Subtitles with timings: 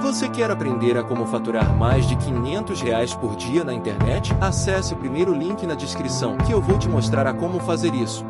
[0.00, 4.32] Você quer aprender a como faturar mais de 500 reais por dia na internet?
[4.40, 8.24] Acesse o primeiro link na descrição que eu vou te mostrar a como fazer isso.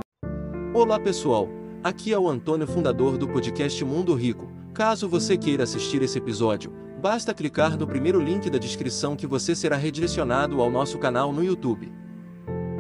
[0.75, 1.49] Olá pessoal,
[1.83, 4.51] aqui é o Antônio, fundador do podcast Mundo Rico.
[4.75, 9.55] Caso você queira assistir esse episódio, basta clicar no primeiro link da descrição que você
[9.55, 11.93] será redirecionado ao nosso canal no YouTube.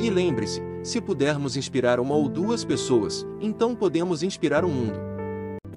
[0.01, 4.99] E lembre-se, se pudermos inspirar uma ou duas pessoas, então podemos inspirar o mundo.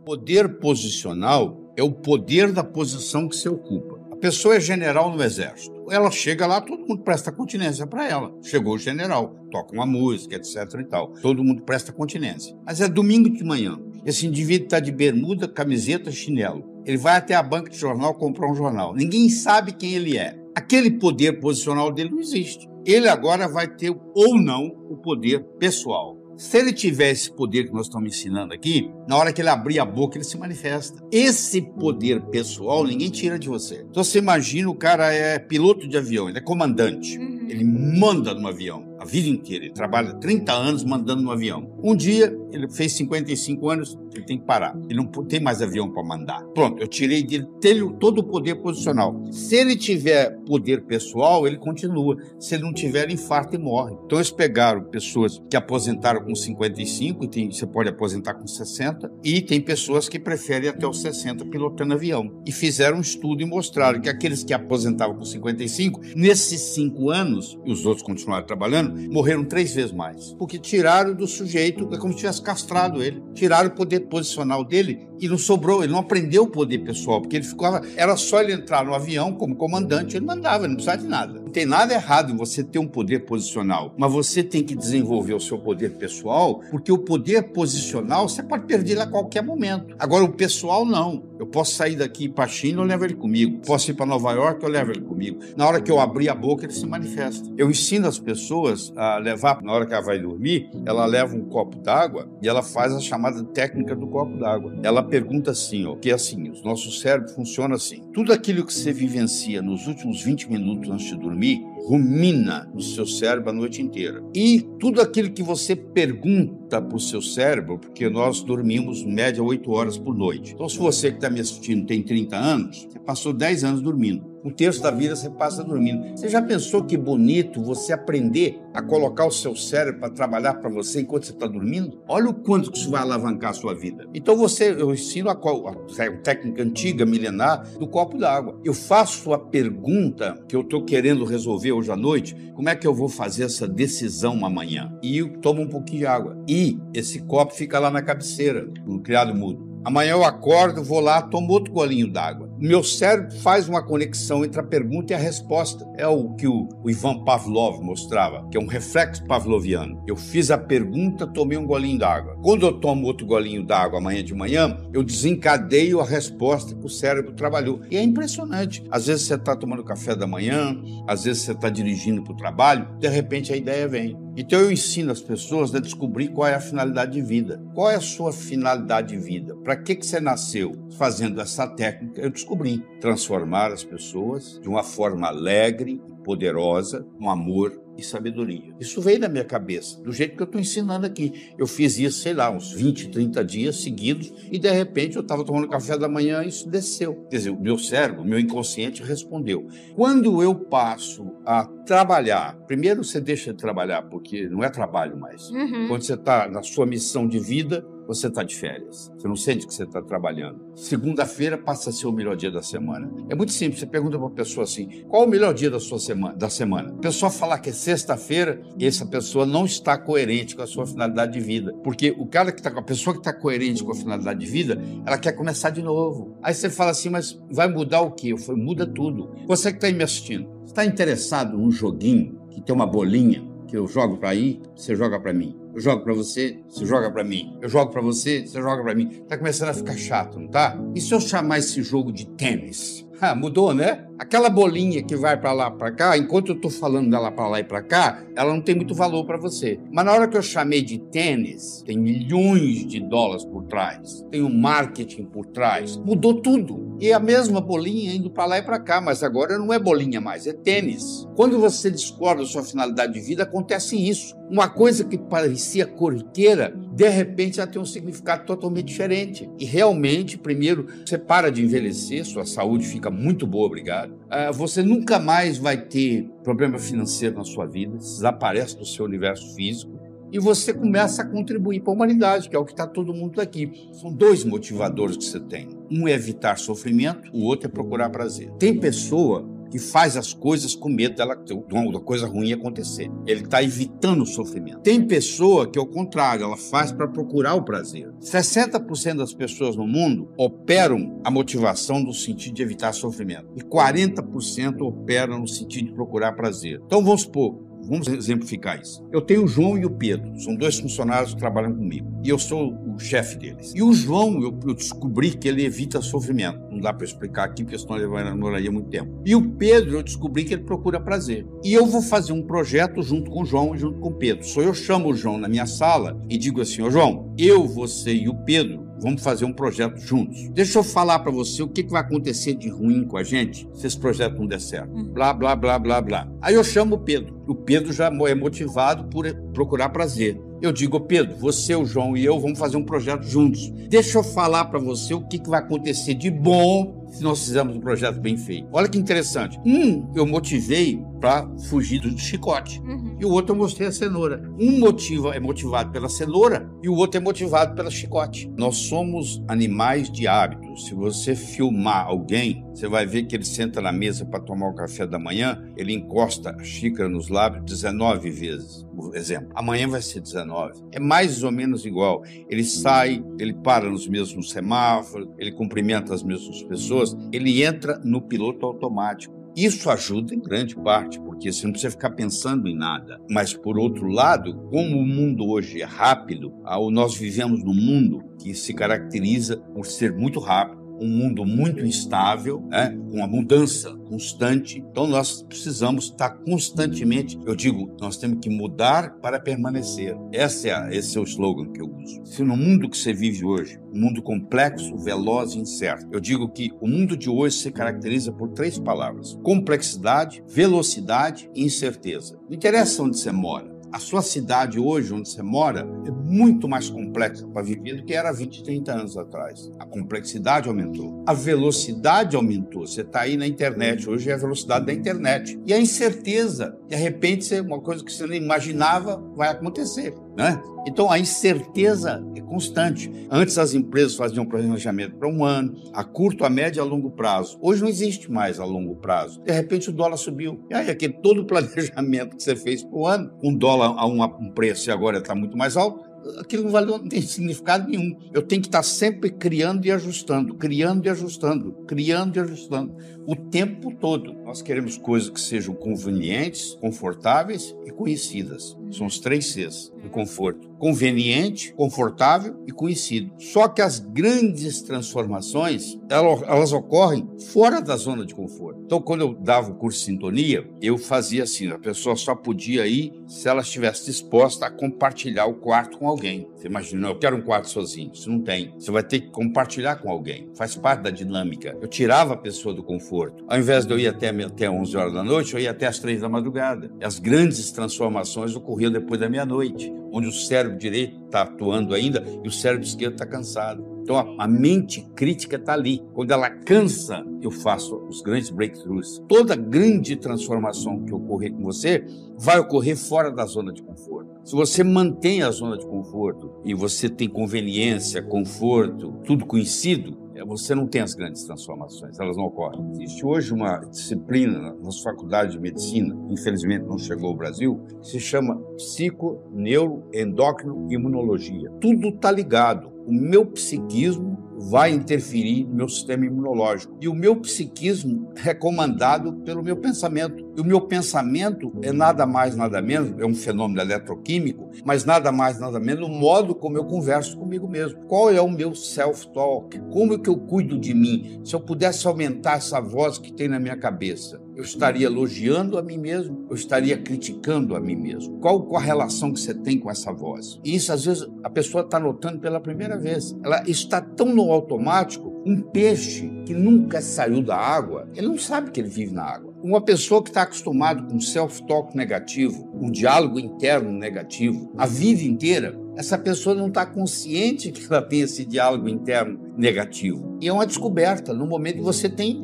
[0.03, 3.99] Poder posicional é o poder da posição que se ocupa.
[4.11, 5.75] A pessoa é general no exército.
[5.91, 8.33] Ela chega lá, todo mundo presta continência para ela.
[8.41, 11.09] Chegou o general, toca uma música, etc e tal.
[11.21, 12.55] Todo mundo presta continência.
[12.65, 13.77] Mas é domingo de manhã.
[14.05, 16.63] Esse indivíduo está de bermuda, camiseta, chinelo.
[16.85, 18.95] Ele vai até a banca de jornal comprar um jornal.
[18.95, 20.39] Ninguém sabe quem ele é.
[20.55, 22.69] Aquele poder posicional dele não existe.
[22.85, 26.14] Ele agora vai ter ou não o poder pessoal.
[26.37, 29.79] Se ele tiver esse poder que nós estamos ensinando aqui, na hora que ele abrir
[29.79, 31.01] a boca, ele se manifesta.
[31.11, 33.85] Esse poder pessoal ninguém tira de você.
[33.89, 37.17] Então você imagina o cara é piloto de avião, ele é comandante.
[37.17, 37.47] Uhum.
[37.47, 39.65] Ele manda no avião a vida inteira.
[39.65, 41.71] Ele trabalha 30 anos mandando no avião.
[41.83, 44.75] Um dia, ele fez 55 anos, ele tem que parar.
[44.89, 46.43] Ele não tem mais avião para mandar.
[46.53, 49.23] Pronto, eu tirei dele todo o poder posicional.
[49.31, 52.17] Se ele tiver poder pessoal, ele continua.
[52.39, 53.95] Se ele não tiver, ele infarta e morre.
[54.05, 59.11] Então eles pegaram pessoas que aposentaram com 55, e tem, você pode aposentar com 60,
[59.23, 62.41] e tem pessoas que preferem até os 60 pilotando avião.
[62.45, 67.57] E fizeram um estudo e mostraram que aqueles que aposentavam com 55, nesses cinco anos,
[67.65, 70.33] e os outros continuaram trabalhando, morreram três vezes mais.
[70.33, 73.21] Porque tiraram do sujeito, é como se tivesse castrado ele.
[73.33, 77.37] Tiraram o poder posicional dele e não sobrou, ele não aprendeu o poder pessoal, porque
[77.37, 77.81] ele ficava.
[77.95, 81.39] Era só ele entrar no avião como comandante, ele mandava, ele não precisava de nada.
[81.39, 85.33] Não tem nada errado em você ter um poder posicional, mas você tem que desenvolver
[85.33, 89.95] o seu poder pessoal, porque o poder posicional você pode perder a qualquer momento.
[89.99, 91.23] Agora, o pessoal não.
[91.39, 93.61] Eu posso sair daqui para a China, eu levo ele comigo.
[93.65, 95.39] Posso ir para Nova York, eu levo ele comigo.
[95.55, 97.49] Na hora que eu abrir a boca, ele se manifesta.
[97.57, 101.45] Eu ensino as pessoas a levar, na hora que ela vai dormir, ela leva um
[101.45, 104.75] copo d'água e ela faz a chamada técnica do copo d'água.
[104.83, 108.03] Ela pergunta assim, ó, que é assim, o nosso cérebro funciona assim.
[108.13, 113.05] Tudo aquilo que você vivencia nos últimos 20 minutos antes de dormir, rumina no seu
[113.05, 114.23] cérebro a noite inteira.
[114.33, 119.71] E tudo aquilo que você pergunta para o seu cérebro, porque nós dormimos média 8
[119.71, 120.53] horas por noite.
[120.53, 124.35] Então, se você que está me assistindo tem 30 anos, você passou 10 anos dormindo
[124.45, 126.15] um terço da vida você passa dormindo.
[126.15, 130.69] Você já pensou que bonito você aprender a colocar o seu cérebro para trabalhar para
[130.69, 131.99] você enquanto você está dormindo?
[132.07, 134.07] Olha o quanto que isso vai alavancar a sua vida.
[134.13, 138.59] Então você, eu ensino a, a, a técnica antiga, milenar, do copo d'água.
[138.63, 142.85] Eu faço a pergunta que eu estou querendo resolver hoje à noite, como é que
[142.85, 144.95] eu vou fazer essa decisão amanhã?
[145.01, 146.37] E eu tomo um pouquinho de água.
[146.47, 146.54] E
[146.93, 149.75] esse copo fica lá na cabeceira, no criado mudo.
[149.85, 152.49] Amanhã eu acordo, vou lá, tomo outro golinho d'água.
[152.57, 155.85] Meu cérebro faz uma conexão entre a pergunta e a resposta.
[155.95, 160.03] É o que o, o Ivan Pavlov mostrava, que é um reflexo pavloviano.
[160.07, 162.35] Eu fiz a pergunta, tomei um golinho d'água.
[162.41, 166.89] Quando eu tomo outro golinho d'água amanhã de manhã, eu desencadeio a resposta que o
[166.89, 167.81] cérebro trabalhou.
[167.91, 168.83] E é impressionante.
[168.89, 170.75] Às vezes você está tomando café da manhã,
[171.07, 174.24] às vezes você está dirigindo para o trabalho, de repente a ideia vem.
[174.37, 177.63] Então eu ensino as pessoas a descobrir qual é a finalidade de vida.
[177.73, 179.55] Qual é a sua finalidade de vida?
[179.63, 180.75] Para que, que você nasceu?
[180.97, 187.84] Fazendo essa técnica, eu descobri transformar as pessoas de uma forma alegre, poderosa, com amor
[187.97, 188.73] e sabedoria.
[188.79, 191.51] Isso veio na minha cabeça, do jeito que eu estou ensinando aqui.
[191.57, 195.43] Eu fiz isso, sei lá, uns 20, 30 dias seguidos e de repente eu estava
[195.43, 197.15] tomando café da manhã e isso desceu.
[197.29, 199.67] Quer dizer, o meu cérebro, o meu inconsciente respondeu.
[199.95, 205.49] Quando eu passo a trabalhar, primeiro você deixa de trabalhar porque não é trabalho mais.
[205.49, 205.87] Uhum.
[205.87, 209.11] Quando você está na sua missão de vida, você está de férias.
[209.17, 210.59] Você não sente que você está trabalhando.
[210.75, 213.11] Segunda-feira passa a ser o melhor dia da semana.
[213.29, 213.79] É muito simples.
[213.79, 216.35] Você pergunta para uma pessoa assim: qual o melhor dia da sua semana?
[216.35, 216.89] Da semana?
[216.91, 221.33] A pessoa falar que é sexta-feira, essa pessoa não está coerente com a sua finalidade
[221.33, 221.73] de vida.
[221.83, 224.45] Porque o cara que está com a pessoa que está coerente com a finalidade de
[224.45, 226.37] vida, ela quer começar de novo.
[226.41, 228.33] Aí você fala assim, mas vai mudar o quê?
[228.33, 229.33] Eu falei, muda tudo.
[229.47, 233.75] Você que está aí me assistindo, está interessado num joguinho que tem uma bolinha que
[233.75, 235.64] eu jogo para aí, você joga para mim.
[235.75, 237.57] Eu jogo para você, você joga para mim.
[237.61, 239.25] Eu jogo para você, você joga para mim.
[239.27, 240.79] Tá começando a ficar chato, não tá?
[240.95, 243.03] E se eu chamar esse jogo de tênis?
[243.21, 244.05] Ah, mudou, né?
[244.17, 247.59] Aquela bolinha que vai para lá, para cá, enquanto eu tô falando dela para lá
[247.59, 249.77] e para cá, ela não tem muito valor para você.
[249.91, 254.41] Mas na hora que eu chamei de tênis, tem milhões de dólares por trás, tem
[254.41, 256.95] um marketing por trás, mudou tudo.
[257.01, 260.21] E a mesma bolinha indo para lá e para cá, mas agora não é bolinha
[260.21, 261.27] mais, é tênis.
[261.35, 264.33] Quando você descobre a sua finalidade de vida, acontece isso.
[264.49, 269.49] Uma coisa que parecia corriqueira de repente ela tem um significado totalmente diferente.
[269.59, 274.04] E realmente, primeiro, você para de envelhecer, sua saúde fica muito boa, obrigado.
[274.29, 279.55] Ah, você nunca mais vai ter problema financeiro na sua vida, desaparece do seu universo
[279.55, 279.95] físico
[280.31, 283.39] e você começa a contribuir para a humanidade, que é o que está todo mundo
[283.39, 283.71] aqui.
[283.93, 285.69] São dois motivadores que você tem.
[285.89, 288.51] Um é evitar sofrimento, o outro é procurar prazer.
[288.59, 293.09] Tem pessoa que faz as coisas com medo dela, de uma coisa ruim acontecer.
[293.25, 294.79] Ele está evitando o sofrimento.
[294.79, 298.11] Tem pessoa que, ao contrário, ela faz para procurar o prazer.
[298.21, 303.47] 60% das pessoas no mundo operam a motivação no sentido de evitar sofrimento.
[303.55, 306.81] E 40% operam no sentido de procurar prazer.
[306.85, 309.05] Então vamos supor, Vamos exemplificar isso.
[309.11, 312.15] Eu tenho o João e o Pedro, são dois funcionários que trabalham comigo.
[312.23, 313.71] E eu sou o chefe deles.
[313.75, 316.59] E o João, eu, eu descobri que ele evita sofrimento.
[316.71, 319.21] Não dá para explicar aqui, porque senão ele vai demoraria muito tempo.
[319.25, 321.45] E o Pedro, eu descobri que ele procura prazer.
[321.63, 324.45] E eu vou fazer um projeto junto com o João e junto com o Pedro.
[324.45, 328.13] Só eu chamo o João na minha sala e digo assim: Ô João, eu, você
[328.13, 330.49] e o Pedro Vamos fazer um projeto juntos.
[330.49, 333.67] Deixa eu falar para você o que, que vai acontecer de ruim com a gente
[333.73, 334.93] se esse projeto não der certo.
[334.93, 335.13] Uhum.
[335.13, 336.27] Blá, blá, blá, blá, blá.
[336.41, 337.41] Aí eu chamo o Pedro.
[337.47, 340.39] O Pedro já é motivado por procurar prazer.
[340.61, 343.69] Eu digo, Pedro, você, o João e eu vamos fazer um projeto juntos.
[343.89, 347.75] Deixa eu falar para você o que, que vai acontecer de bom se nós fizermos
[347.75, 348.67] um projeto bem feito.
[348.71, 349.59] Olha que interessante.
[349.65, 352.79] Um, eu motivei para fugir do chicote.
[352.81, 353.17] Uhum.
[353.19, 354.47] E o outro eu mostrei a cenoura.
[354.59, 358.51] Um motiva, é motivado pela cenoura e o outro é motivado pelo chicote.
[358.57, 360.85] Nós somos animais de hábitos.
[360.85, 364.75] Se você filmar alguém, você vai ver que ele senta na mesa para tomar o
[364.75, 369.49] café da manhã, ele encosta a xícara nos lábios 19 vezes, por exemplo.
[369.55, 370.83] Amanhã vai ser 19.
[370.91, 372.23] É mais ou menos igual.
[372.49, 376.61] Ele sai, ele para nos mesmos semáforos, ele cumprimenta as mesmas
[376.95, 379.35] pessoas, ele entra no piloto automático.
[379.55, 383.21] Isso ajuda em grande parte, porque você não precisa ficar pensando em nada.
[383.29, 386.53] Mas, por outro lado, como o mundo hoje é rápido,
[386.91, 392.61] nós vivemos num mundo que se caracteriza por ser muito rápido, um mundo muito instável,
[392.69, 394.79] né, com uma mudança constante.
[394.79, 400.15] Então nós precisamos estar constantemente, eu digo, nós temos que mudar para permanecer.
[400.31, 402.25] Esse é, esse é o slogan que eu uso.
[402.25, 406.49] Se no mundo que você vive hoje, um mundo complexo, veloz e incerto, eu digo
[406.49, 412.39] que o mundo de hoje se caracteriza por três palavras: complexidade, velocidade e incerteza.
[412.47, 413.74] Não interessa onde você mora.
[413.95, 418.13] A sua cidade hoje, onde você mora, é muito mais complexa para viver do que
[418.13, 419.71] era 20, 30 anos atrás.
[419.79, 421.23] A complexidade aumentou.
[421.25, 422.85] A velocidade aumentou.
[422.85, 425.57] Você está aí na internet, hoje é a velocidade da internet.
[425.65, 430.13] E a incerteza, de repente, uma coisa que você não imaginava vai acontecer.
[430.35, 430.61] Né?
[430.87, 433.11] Então a incerteza é constante.
[433.29, 437.09] Antes as empresas faziam planejamento para um ano, a curto, a médio e a longo
[437.11, 437.57] prazo.
[437.61, 439.41] Hoje não existe mais a longo prazo.
[439.41, 440.63] De repente o dólar subiu.
[440.69, 444.05] E aí aquele todo o planejamento que você fez para o ano, um dólar a
[444.05, 446.04] um preço e agora está muito mais alto,
[446.39, 448.17] aquilo não, valeu, não tem significado nenhum.
[448.33, 452.95] Eu tenho que estar sempre criando e ajustando, criando e ajustando, criando e ajustando,
[453.25, 454.33] o tempo todo.
[454.43, 458.77] Nós queremos coisas que sejam convenientes, confortáveis e conhecidas.
[458.91, 463.31] São os três Cs do conforto conveniente, confortável e conhecido.
[463.39, 468.64] Só que as grandes transformações, elas ocorrem fora da zona de conforto.
[468.85, 472.85] Então, quando eu dava o curso de sintonia, eu fazia assim, a pessoa só podia
[472.85, 476.47] ir se ela estivesse disposta a compartilhar o quarto com alguém.
[476.55, 478.11] Você imagina, eu quero um quarto sozinho.
[478.13, 478.75] Isso não tem.
[478.77, 480.51] Você vai ter que compartilhar com alguém.
[480.55, 481.75] Faz parte da dinâmica.
[481.81, 483.43] Eu tirava a pessoa do conforto.
[483.47, 485.97] Ao invés de eu ir até, até 11 horas da noite, eu ia até as
[485.97, 486.91] 3 da madrugada.
[487.01, 492.47] As grandes transformações ocorriam depois da meia-noite, onde o cérebro direito está atuando ainda e
[492.47, 493.94] o cérebro esquerdo está cansado.
[494.05, 495.99] Então a, mente crítica está ali.
[496.13, 499.19] Quando ela cansa, eu faço os grandes breakthroughs.
[499.27, 502.05] Toda grande transformação que ocorrer com você
[502.37, 504.29] vai ocorrer fora da zona de conforto.
[504.43, 510.45] Se você mantém a zona de conforto e você tem conveniência, conforto, tudo conhecido, é,
[510.45, 512.87] você não tem as grandes transformações, elas não ocorrem.
[512.91, 518.19] Existe hoje uma disciplina nas faculdades de medicina, infelizmente não chegou ao Brasil, que se
[518.19, 521.71] chama psico, neuro, endócrino imunologia.
[521.81, 526.97] Tudo está ligado o meu psiquismo vai interferir no meu sistema imunológico.
[526.99, 530.45] E o meu psiquismo é comandado pelo meu pensamento.
[530.55, 535.31] E o meu pensamento é nada mais, nada menos, é um fenômeno eletroquímico, mas nada
[535.31, 538.05] mais, nada menos o modo como eu converso comigo mesmo.
[538.05, 539.79] Qual é o meu self-talk?
[539.91, 541.41] Como é que eu cuido de mim?
[541.43, 545.83] Se eu pudesse aumentar essa voz que tem na minha cabeça, eu estaria elogiando a
[545.83, 548.39] mim mesmo, eu estaria criticando a mim mesmo.
[548.39, 550.59] Qual a relação que você tem com essa voz?
[550.63, 553.35] E isso, às vezes, a pessoa está notando pela primeira vez.
[553.43, 555.43] Ela está tão no automático.
[555.45, 559.53] Um peixe que nunca saiu da água, ele não sabe que ele vive na água.
[559.61, 565.79] Uma pessoa que está acostumado com self-talk negativo, um diálogo interno negativo, a vida inteira,
[565.95, 570.37] essa pessoa não está consciente que ela tem esse diálogo interno negativo.
[570.41, 571.33] E é uma descoberta.
[571.33, 572.43] No momento que você tem,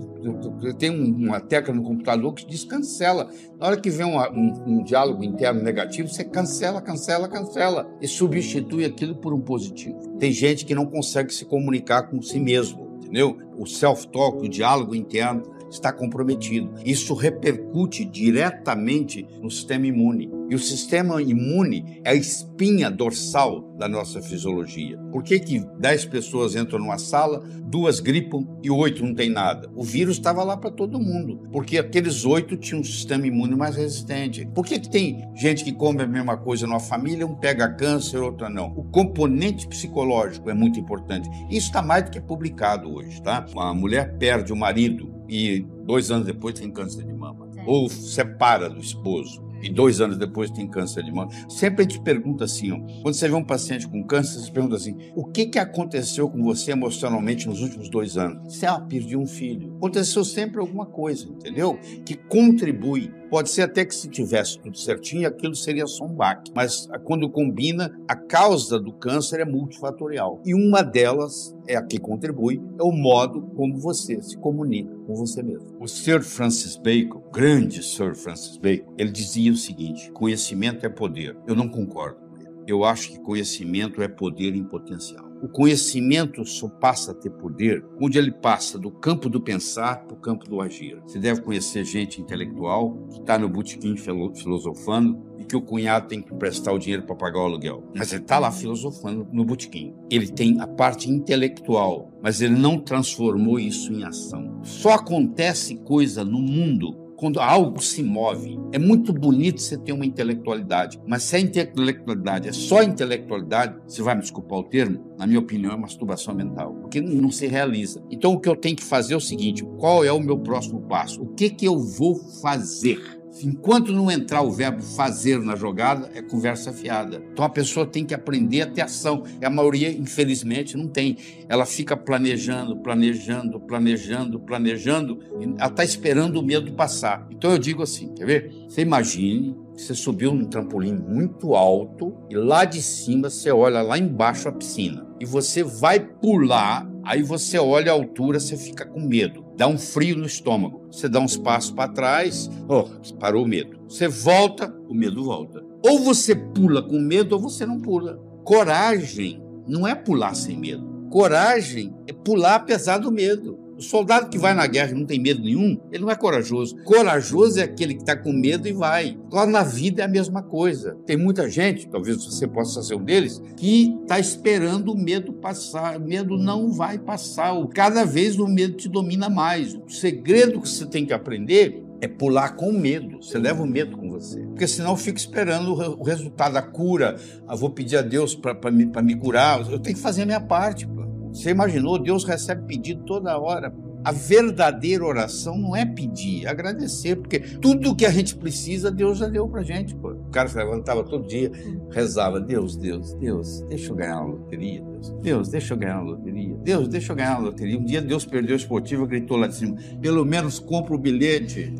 [0.78, 3.30] tem uma tecla no computador que diz cancela.
[3.60, 8.08] Na hora que vem um, um, um diálogo interno negativo, você cancela, cancela, cancela e
[8.08, 9.98] substitui aquilo por um positivo.
[10.20, 13.38] Tem gente que não consegue se comunicar com si mesmo, entendeu?
[13.58, 16.74] O self-talk, o diálogo interno, está comprometido.
[16.86, 20.30] Isso repercute diretamente no sistema imune.
[20.50, 24.98] E o sistema imune é a espinha dorsal da nossa fisiologia.
[25.10, 29.72] Por que, que 10 pessoas entram numa sala, duas gripam e oito não tem nada?
[29.74, 33.78] O vírus estava lá para todo mundo, porque aqueles oito tinham um sistema imune mais
[33.78, 34.46] resistente.
[34.54, 38.18] Por que, que tem gente que come a mesma coisa numa família, um pega câncer,
[38.18, 38.74] outra não?
[38.75, 41.30] O componente psicológico é muito importante.
[41.50, 43.46] Isso está mais do que publicado hoje, tá?
[43.54, 47.50] Uma mulher perde o marido e dois anos depois tem câncer de mama.
[47.65, 51.31] Ou separa do esposo e dois anos depois tem câncer de mama.
[51.47, 54.75] Sempre a gente pergunta assim, ó, quando você vê um paciente com câncer, você pergunta
[54.75, 58.53] assim, o que, que aconteceu com você emocionalmente nos últimos dois anos?
[58.53, 59.73] Você, ah, perdi um filho.
[59.77, 61.79] Aconteceu sempre alguma coisa, entendeu?
[62.05, 63.09] Que contribui.
[63.31, 66.51] Pode ser até que se tivesse tudo certinho, aquilo seria só um baque.
[66.53, 70.41] Mas quando combina, a causa do câncer é multifatorial.
[70.45, 75.15] E uma delas é a que contribui, é o modo como você se comunica com
[75.15, 75.77] você mesmo.
[75.79, 81.38] O Sir Francis Bacon, grande Sir Francis Bacon, ele dizia o seguinte: conhecimento é poder.
[81.47, 82.50] Eu não concordo com ele.
[82.67, 85.30] Eu acho que conhecimento é poder em potencial.
[85.41, 90.13] O conhecimento só passa a ter poder onde ele passa do campo do pensar para
[90.13, 91.01] o campo do agir.
[91.03, 96.21] Você deve conhecer gente intelectual que está no botequim filosofando e que o cunhado tem
[96.21, 97.83] que prestar o dinheiro para pagar o aluguel.
[97.95, 99.95] Mas ele está lá filosofando no botequim.
[100.12, 104.62] Ele tem a parte intelectual, mas ele não transformou isso em ação.
[104.63, 108.60] Só acontece coisa no mundo quando algo se move.
[108.72, 114.01] É muito bonito você ter uma intelectualidade, mas se a intelectualidade é só intelectualidade, você
[114.01, 118.04] vai me desculpar o termo, na minha opinião, é masturbação mental, porque não se realiza.
[118.10, 120.82] Então o que eu tenho que fazer é o seguinte: qual é o meu próximo
[120.82, 121.22] passo?
[121.22, 123.21] O que, que eu vou fazer?
[123.43, 127.23] Enquanto não entrar o verbo fazer na jogada, é conversa fiada.
[127.31, 129.23] Então a pessoa tem que aprender a ter ação.
[129.41, 131.17] E a maioria, infelizmente, não tem.
[131.47, 135.19] Ela fica planejando, planejando, planejando, planejando.
[135.57, 137.27] ela está esperando o medo passar.
[137.31, 138.65] Então eu digo assim: quer ver?
[138.67, 143.81] Você imagine que você subiu num trampolim muito alto e lá de cima você olha
[143.81, 145.07] lá embaixo a piscina.
[145.19, 149.77] E você vai pular, aí você olha a altura, você fica com medo dá um
[149.77, 150.88] frio no estômago.
[150.91, 152.86] Você dá uns passos para trás, oh,
[153.20, 153.80] parou o medo.
[153.88, 155.63] Você volta, o medo volta.
[155.86, 158.18] Ou você pula com medo ou você não pula.
[158.44, 160.84] Coragem não é pular sem medo.
[161.12, 163.50] Coragem é pular apesar do medo.
[163.81, 166.77] O soldado que vai na guerra e não tem medo nenhum, ele não é corajoso.
[166.83, 169.17] Corajoso é aquele que está com medo e vai.
[169.31, 170.95] Lá na vida é a mesma coisa.
[171.03, 175.97] Tem muita gente, talvez você possa ser um deles, que está esperando o medo passar.
[175.97, 177.55] O medo não vai passar.
[177.73, 179.73] Cada vez o medo te domina mais.
[179.73, 183.17] O segredo que você tem que aprender é pular com medo.
[183.19, 184.41] Você leva o medo com você.
[184.41, 187.15] Porque senão eu fico esperando o resultado da cura.
[187.17, 189.59] Eu ah, vou pedir a Deus para me, me curar.
[189.71, 190.85] Eu tenho que fazer a minha parte.
[190.85, 191.11] Pô.
[191.33, 191.97] Você imaginou?
[191.97, 193.73] Deus recebe pedido toda hora.
[194.03, 199.19] A verdadeira oração não é pedir, é agradecer, porque tudo que a gente precisa, Deus
[199.19, 199.95] já deu pra gente.
[199.95, 200.09] Pô.
[200.09, 201.51] O cara se levantava todo dia,
[201.91, 205.09] rezava: Deus, Deus, Deus, deixa eu ganhar na loteria, Deus.
[205.21, 206.55] Deus, deixa eu ganhar na loteria.
[206.63, 207.77] Deus, deixa eu ganhar na loteria.
[207.77, 211.75] Um dia Deus perdeu a esportiva, gritou lá de cima: pelo menos compra o bilhete.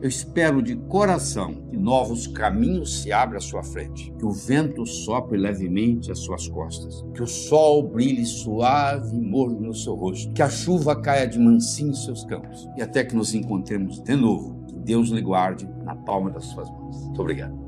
[0.00, 4.86] Eu espero de coração que novos caminhos se abram à sua frente, que o vento
[4.86, 10.32] sopre levemente às suas costas, que o sol brilhe suave e morno no seu rosto,
[10.32, 14.14] que a chuva caia de mansinho em seus campos e até que nos encontremos de
[14.14, 14.64] novo.
[14.68, 16.96] Que Deus lhe guarde na palma das suas mãos.
[17.02, 17.67] Muito obrigado.